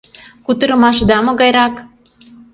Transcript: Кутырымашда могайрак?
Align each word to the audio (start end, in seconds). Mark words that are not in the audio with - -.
Кутырымашда 0.45 1.17
могайрак? 1.25 1.75